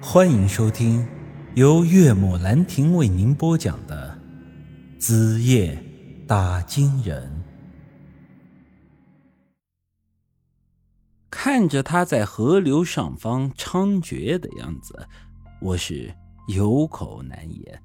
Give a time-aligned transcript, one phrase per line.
[0.00, 1.06] 欢迎收听
[1.54, 4.18] 由岳母兰亭为您播讲的
[5.00, 5.82] 《子夜
[6.26, 7.22] 打金人》。
[11.30, 15.08] 看着他在河流上方猖獗的样子，
[15.62, 16.14] 我是
[16.46, 17.82] 有口难言。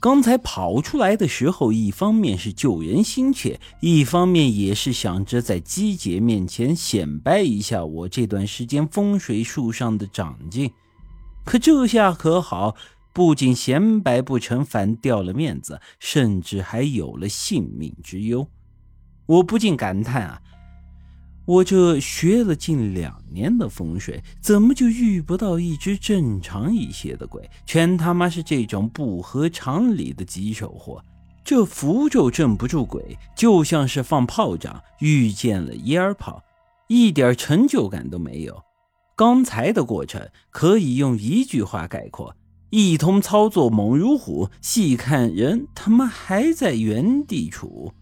[0.00, 10.72] 刚才跑出来的时候，一方面是救人心切，一方面也是想着在姬姐面前显摆一下我这段时间风水术上的长进。
[11.46, 12.74] 可这下可好，
[13.14, 18.46] 不仅显摆不成，反掉了面子，甚至还有了性命之忧。
[19.24, 20.42] 我不禁感叹啊。
[21.46, 27.48] 我这学了近两年的风水，怎么就遇不到一只正常一些的鬼？
[27.64, 31.00] 全他妈是这种不合常理的棘手货！
[31.44, 36.42] 这符咒镇不住鬼，就像是放炮仗遇见了烟炮，
[36.88, 38.60] 一点成就感都没有。
[39.16, 42.36] 刚才的过程可以用一句话概括：
[42.68, 47.92] 一通操作猛如虎，细看人他妈还在原地杵。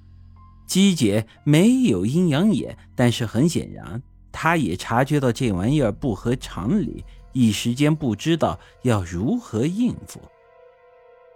[0.67, 10.21] 姬姐没有阴阳眼，但是很显然，她也察觉到这玩意儿不合常理，一时间不知道要如何应付。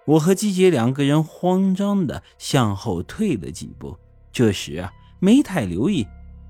[0.06, 3.96] 我和姬姐两个人慌张的向后退了几步，
[4.32, 6.04] 这时啊，没太留意，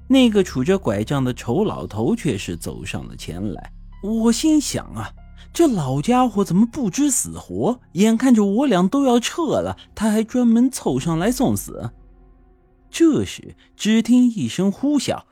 [0.08, 3.72] 那个杵着拐杖的丑老头却是走上了前来。
[4.02, 5.12] 我心想啊，
[5.52, 7.80] 这老家伙怎么不知死活？
[7.92, 11.90] 眼看着我俩都要撤了，他还专门凑上来送死。
[12.90, 15.24] 这时，只听一声呼啸，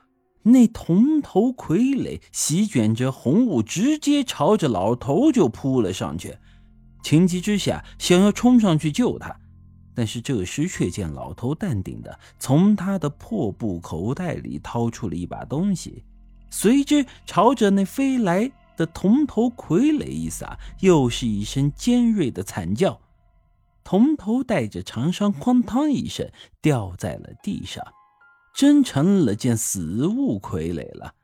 [0.42, 6.36] 那铜头傀儡席卷着红雾，直接朝着老头就扑了上去。
[7.02, 9.34] 情急之下，想要冲上去救他，
[9.96, 16.04] 但是这时却见老头淡定的从他的破布口袋里掏出了一把东西，
[16.50, 23.00] 随之朝着那飞来的铜头傀儡一撒，又是一声尖锐的惨叫。
[23.82, 26.30] 铜头带着长伤，哐当一声
[26.60, 27.82] 掉在了地上，
[28.54, 31.14] 真成了件死物傀儡了。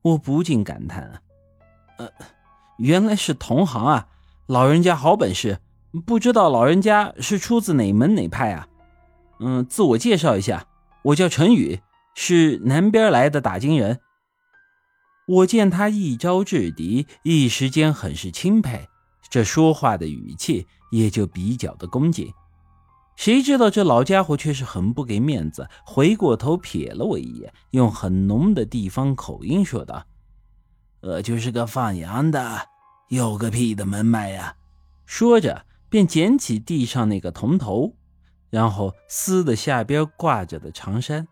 [0.00, 1.22] 我不禁感叹啊，
[1.98, 2.10] 呃，
[2.78, 4.08] 原来是同行啊！
[4.46, 5.58] 老人家好本事，
[6.06, 8.68] 不知道老人家是出自哪门哪派啊？
[9.40, 10.66] 嗯，自我介绍一下，
[11.02, 11.80] 我叫陈宇，
[12.14, 14.00] 是南边来的打金人。
[15.26, 18.88] 我见他一招制敌，一时间很是钦佩。
[19.30, 22.32] 这说话的语气也就比较的恭敬，
[23.14, 30.04] 谁知道这老家伙却是很不给面子，回过头瞥了我一眼，用很浓的地方口音说道
[31.00, 32.66] ：“我就是个放羊的，
[33.08, 34.56] 有个屁的门脉呀！”
[35.06, 37.96] 说着便捡起地上那个铜头，
[38.48, 41.28] 然后撕的下边挂着的长衫。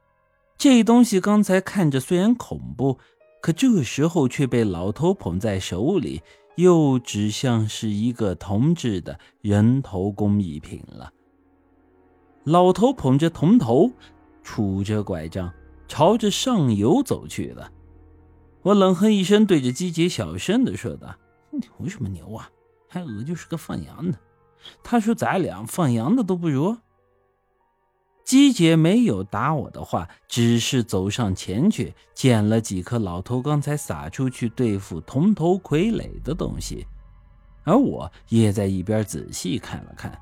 [0.58, 2.98] 这东西刚才看着虽然恐怖，
[3.40, 6.20] 可这时候却被老头捧在手里。
[6.58, 11.12] 又只像是一个铜制的人头工艺品了。
[12.42, 13.92] 老头捧着铜头，
[14.44, 15.54] 杵着拐杖，
[15.86, 17.70] 朝着上游走去了。
[18.62, 21.14] 我冷哼一声，对着姬姐小声的说道
[21.78, 22.50] ：“牛什么牛啊？
[22.88, 24.18] 还我就是个放羊的。
[24.82, 26.76] 他说咱俩放羊的都不如。”
[28.24, 36.86] 姬姐没有答我的话，只是走上前去捡了几颗老头刚才撒出去对付铜头傀儡的东西，
[37.64, 40.20] 而我也在一边仔细看了看。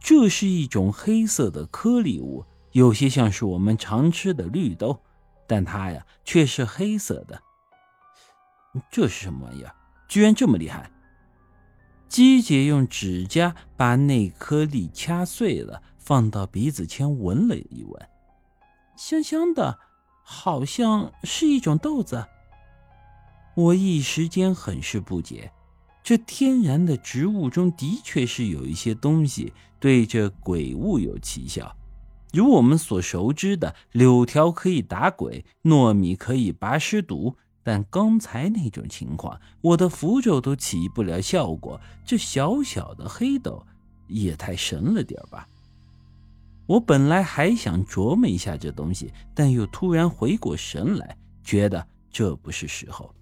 [0.00, 4.98] 这是一种黑色的颗粒物，有些像是我们常吃的绿豆，
[5.46, 7.38] 但它呀却是黑色的。
[8.90, 9.74] 这是什么玩意儿？
[10.08, 10.90] 居然这么厉害！
[12.12, 15.82] 姬姐用指甲把那颗粒掐碎了。
[15.96, 18.08] 放到鼻子前闻了一闻，
[18.98, 19.78] 香香的，
[20.22, 22.26] 好像是一种豆子。
[23.54, 25.50] 我一时间很是不解，
[26.02, 31.74] 这天然的植物中的确是有一些东西对这鬼物有奇效，
[32.34, 37.36] 如我们所熟知的柳条可以打鬼，糯米可以拔尸毒。
[37.62, 43.64] 但刚才那种情况，我的符咒都起不了效果，这小小的黑豆
[44.08, 45.46] 也太神了点吧？
[46.66, 53.14] 我本来还想琢磨一下这东西，但又突然回过神来，觉得这不是时候。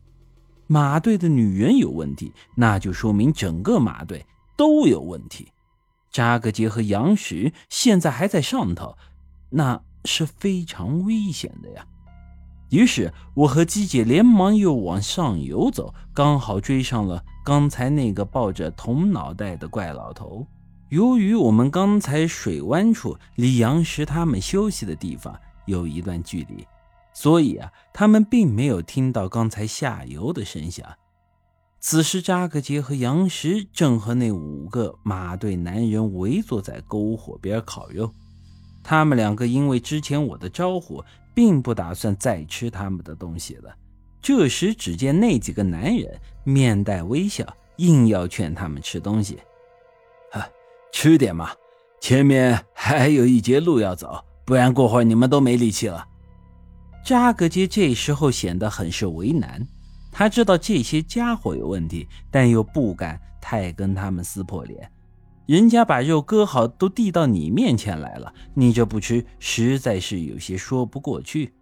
[0.67, 4.25] 马队的女人有问题，那就说明整个马队
[4.57, 5.49] 都有问题。
[6.13, 8.97] 扎格杰和杨石现在还在上头，
[9.49, 11.87] 那是非常危险的呀。
[12.71, 20.47] 于是，我和姬姐连忙又往上游走，刚好追上了刚才那个抱着铜脑袋的怪老头。
[20.89, 26.67] 由于我们刚才水湾处离杨石他们休息的地方有一段距离，
[27.13, 30.87] 所以啊，他们并没有听到刚才下游的声响。
[31.81, 38.13] 此时，扎格杰和杨石正和那五个马队男人围坐在篝火边烤肉。
[38.83, 41.05] 他们两个因为之前我的招呼，
[41.35, 43.75] 并不打算再吃他们的东西了。
[44.21, 47.47] 这时，只见那几个男人面带微笑，
[47.77, 49.39] 硬要劝他们吃东西。
[50.31, 50.47] 哈，
[50.93, 51.51] 吃点嘛，
[52.01, 56.07] 前面还有一截路要走，不然过会儿你们都没力气了。
[57.03, 59.67] 扎格杰这时候显得很是为难。
[60.13, 64.91] 他知道这些家伙有问题，但又不敢太跟他们撕破脸。
[65.51, 71.53] 人家把肉割好都递到你面前来了，你这不吃，实在是有些说不过去。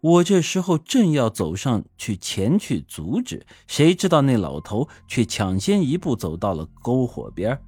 [0.00, 7.60] 我这时候正要走上去前去阻止，谁知道那老头却抢先一步走到了篝火边，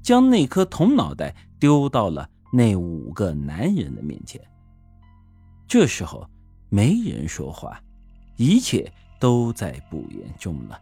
[0.00, 4.40] 将那颗铜脑袋丢到了那五个男人的面前。
[5.66, 6.24] 这时候
[6.68, 7.82] 没人说话。
[8.36, 8.88] 一切
[9.18, 10.80] 都在不言中了。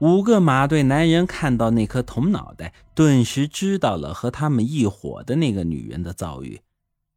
[0.00, 6.60] 五个马队男人看到那颗铜脑袋，顿时知道了和他们一伙的那个女人的遭遇。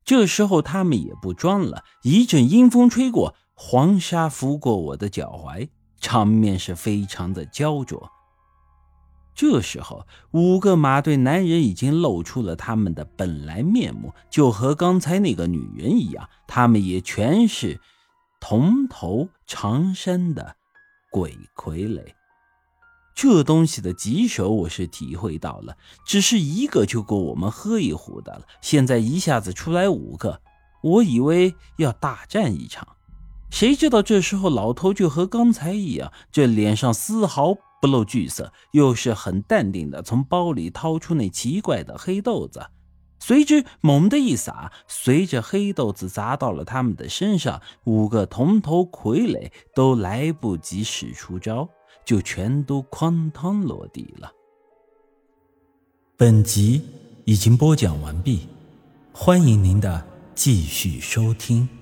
[0.03, 5.69] 这时候他们也不装了，一阵阴风吹过，黄沙拂过我的脚踝，
[5.99, 8.09] 场面是非常的焦灼。
[9.35, 17.79] 这时候，五个马队男人已经露出了他们的本来面目，就和刚才那个女人一样，他们也全是。
[18.43, 20.55] 铜头长身的
[21.11, 22.03] 鬼傀儡，
[23.13, 28.41] 这东西的棘手我是体会到了，只是一个就够我们喝一壶的了。
[28.61, 30.41] 现在一下子出来五个，
[30.81, 32.87] 我以为要大战一场，
[33.49, 42.65] 谁知道这时候老头就和刚才一样，这脸上丝毫不露惧色，又是很淡定的从包里掏出那奇怪的黑豆子。
[43.21, 51.69] 随之猛地一撒，随着黑豆子砸到了他们的身上，五个铜头傀儡都来不及使出招，
[52.03, 54.31] 就全都哐当落地了。
[56.17, 56.81] 本集
[57.25, 58.47] 已经播讲完毕，
[59.13, 60.03] 欢迎您的
[60.33, 61.80] 继续收听。